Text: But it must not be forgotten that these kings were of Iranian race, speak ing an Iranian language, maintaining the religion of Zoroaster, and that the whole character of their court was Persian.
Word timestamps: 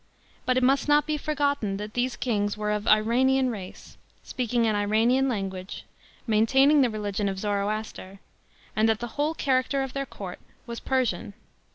But 0.47 0.57
it 0.57 0.63
must 0.63 0.87
not 0.87 1.05
be 1.05 1.15
forgotten 1.15 1.77
that 1.77 1.93
these 1.93 2.15
kings 2.15 2.57
were 2.57 2.71
of 2.71 2.87
Iranian 2.87 3.51
race, 3.51 3.97
speak 4.23 4.51
ing 4.51 4.65
an 4.65 4.75
Iranian 4.75 5.29
language, 5.29 5.85
maintaining 6.25 6.81
the 6.81 6.89
religion 6.89 7.29
of 7.29 7.37
Zoroaster, 7.37 8.19
and 8.75 8.89
that 8.89 8.99
the 8.99 9.09
whole 9.09 9.35
character 9.35 9.83
of 9.83 9.93
their 9.93 10.07
court 10.07 10.39
was 10.65 10.79
Persian. 10.79 11.35